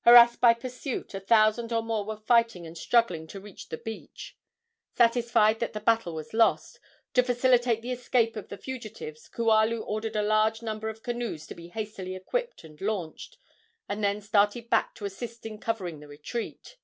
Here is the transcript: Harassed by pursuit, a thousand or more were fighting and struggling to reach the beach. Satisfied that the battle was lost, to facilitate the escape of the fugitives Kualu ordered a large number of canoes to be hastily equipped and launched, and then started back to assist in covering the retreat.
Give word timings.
Harassed 0.00 0.40
by 0.40 0.52
pursuit, 0.52 1.14
a 1.14 1.20
thousand 1.20 1.72
or 1.72 1.80
more 1.80 2.04
were 2.04 2.16
fighting 2.16 2.66
and 2.66 2.76
struggling 2.76 3.24
to 3.28 3.38
reach 3.38 3.68
the 3.68 3.76
beach. 3.78 4.36
Satisfied 4.96 5.60
that 5.60 5.74
the 5.74 5.80
battle 5.80 6.12
was 6.12 6.34
lost, 6.34 6.80
to 7.14 7.22
facilitate 7.22 7.82
the 7.82 7.92
escape 7.92 8.34
of 8.34 8.48
the 8.48 8.58
fugitives 8.58 9.30
Kualu 9.32 9.84
ordered 9.86 10.16
a 10.16 10.22
large 10.22 10.60
number 10.60 10.88
of 10.88 11.04
canoes 11.04 11.46
to 11.46 11.54
be 11.54 11.68
hastily 11.68 12.16
equipped 12.16 12.64
and 12.64 12.80
launched, 12.80 13.38
and 13.88 14.02
then 14.02 14.20
started 14.20 14.68
back 14.68 14.92
to 14.96 15.04
assist 15.04 15.46
in 15.46 15.56
covering 15.56 16.00
the 16.00 16.08
retreat. 16.08 16.78